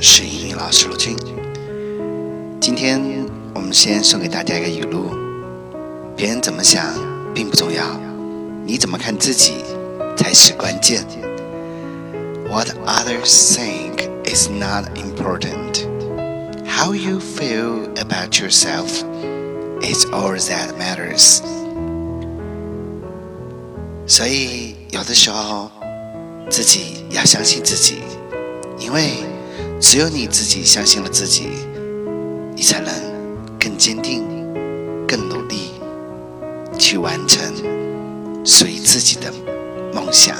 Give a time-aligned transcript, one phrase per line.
[0.00, 1.16] 是英语老师陆军。
[2.60, 3.02] 今天
[3.52, 5.10] 我们先送给大家一个语录：
[6.16, 6.94] 别人怎么想
[7.34, 7.84] 并不重要，
[8.64, 9.54] 你怎么看自己
[10.16, 11.04] 才是关键。
[12.48, 15.84] What others think is not important.
[16.64, 19.02] How you feel about yourself
[19.82, 21.40] is all that matters.
[24.06, 25.72] 所以，有的时候
[26.48, 27.96] 自己要相信自己，
[28.78, 29.24] 因为
[29.80, 31.50] 只有你自己相信了自己，
[32.54, 32.92] 你才能
[33.60, 34.24] 更坚定、
[35.06, 35.70] 更努力
[36.76, 37.54] 去完成
[38.44, 39.32] 属于自己的
[39.94, 40.36] 梦想。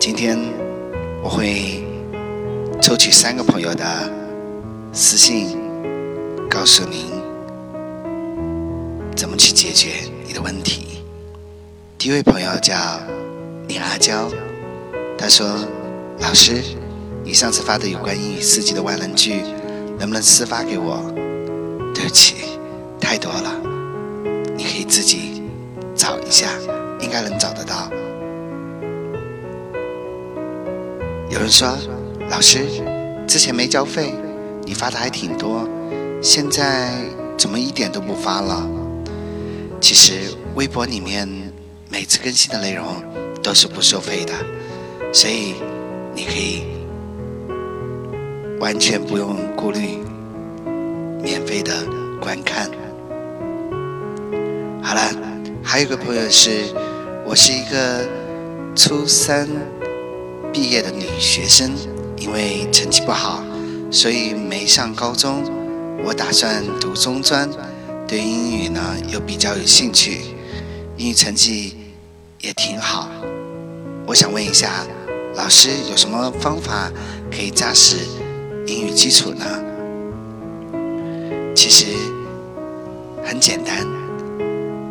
[0.00, 0.38] 今天
[1.22, 1.84] 我会
[2.80, 3.84] 抽取三个朋友的
[4.90, 5.58] 私信，
[6.48, 7.10] 告诉您
[9.14, 11.02] 怎么去解决你的问题。
[11.98, 12.74] 第一位朋友叫
[13.68, 14.28] 李阿娇，
[15.16, 15.46] 他说
[16.22, 16.62] ：“老师，
[17.24, 19.42] 你上次发的有关英语四级的万能句，
[19.98, 21.02] 能不能私发给我？
[21.92, 22.36] 对不起，
[23.00, 23.60] 太多了，
[24.56, 25.42] 你可以自己
[25.96, 26.46] 找一下，
[27.00, 27.90] 应该能找得到。”
[31.28, 31.76] 有人说
[32.30, 32.60] ：“老师，
[33.26, 34.14] 之前没交费，
[34.64, 35.68] 你发的还挺多，
[36.22, 36.92] 现在
[37.36, 38.64] 怎么一点都不发了？”
[39.82, 41.28] 其实微博里面
[41.90, 42.86] 每次更新的内容
[43.42, 44.32] 都是不收费的，
[45.12, 45.56] 所以
[46.14, 46.64] 你可以
[48.60, 49.98] 完全不用顾虑，
[51.22, 51.72] 免费的
[52.20, 52.70] 观看。
[54.82, 55.00] 好了，
[55.62, 56.66] 还有个朋友是，
[57.24, 58.08] 我是一个
[58.74, 59.48] 初三。
[60.52, 61.72] 毕业的女学生，
[62.18, 63.42] 因为成绩不好，
[63.90, 65.42] 所以没上高中。
[66.04, 67.48] 我打算读中专，
[68.06, 70.20] 对英语呢又比较有兴趣，
[70.98, 71.78] 英语成绩
[72.42, 73.08] 也挺好。
[74.06, 74.84] 我想问一下，
[75.34, 76.90] 老师有什么方法
[77.30, 77.96] 可以扎实
[78.66, 79.44] 英语基础呢？
[81.54, 81.86] 其实
[83.24, 83.86] 很简单，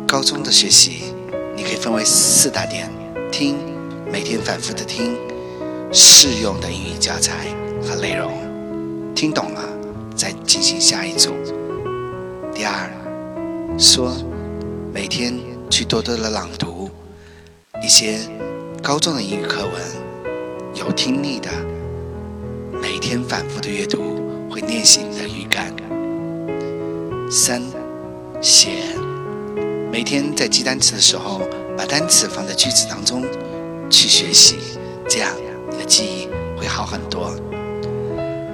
[0.06, 1.14] 高中的学习
[1.56, 2.90] 你可以分为四大点：
[3.30, 3.56] 听，
[4.10, 5.16] 每天反复的听。
[5.94, 7.48] 适用的英语教材
[7.82, 8.32] 和内容，
[9.14, 9.62] 听懂了
[10.16, 11.34] 再进行下一组。
[12.54, 12.90] 第二，
[13.78, 14.16] 说，
[14.92, 15.38] 每天
[15.70, 16.90] 去多多的朗读
[17.82, 18.20] 一些
[18.82, 19.72] 高中的英语课文，
[20.74, 21.50] 有听力的，
[22.80, 25.72] 每天反复的阅读会练习你的语感。
[27.30, 27.62] 三，
[28.40, 28.70] 写，
[29.90, 31.42] 每天在记单词的时候，
[31.76, 33.22] 把单词放在句子当中
[33.90, 34.56] 去学习，
[35.08, 35.30] 这样
[35.70, 35.84] 你的。
[35.84, 36.28] 记忆
[36.58, 37.34] 会好很多。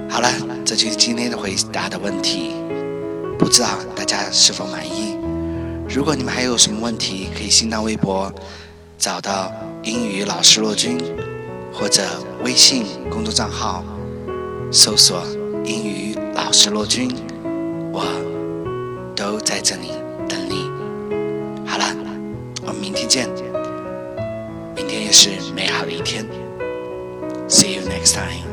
[0.09, 0.29] 好了，
[0.65, 2.51] 这就是今天的回答的问题，
[3.37, 5.15] 不知道大家是否满意？
[5.87, 8.29] 如果你们还有什么问题，可以新浪微博
[8.97, 9.53] 找到
[9.83, 10.97] 英语老师骆君，
[11.73, 12.03] 或者
[12.43, 13.83] 微信公众账号
[14.71, 15.23] 搜索
[15.63, 17.15] 英语老师骆军，
[17.91, 18.03] 我
[19.15, 19.91] 都在这里
[20.27, 20.69] 等你。
[21.65, 21.85] 好了，
[22.65, 23.27] 我们明天见，
[24.75, 26.25] 明天也是美好的一天。
[27.47, 28.47] See you next time。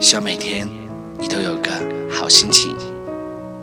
[0.00, 0.68] 希望每天
[1.18, 1.70] 你都有个
[2.10, 2.76] 好心情。